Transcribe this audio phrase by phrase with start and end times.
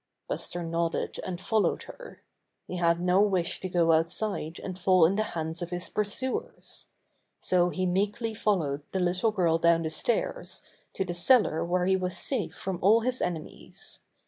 [0.27, 2.23] Buster nodded, and followed her.
[2.65, 6.87] He had no wish to go outside and fall in the hands of his pursuers.
[7.39, 11.95] So he meekly followed the little girl down the stairs to the cellar where he
[11.97, 13.99] was safe from all his enemies.